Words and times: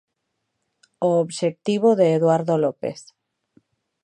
O 1.09 1.11
obxectivo 1.23 1.89
de 1.99 2.07
Eduardo 2.17 2.55
López. 2.63 2.99